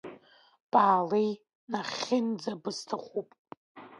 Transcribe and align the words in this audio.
Баалеи 0.71 1.29
нахьхьынӡа, 1.71 2.51
бысҭахуп… 2.61 3.29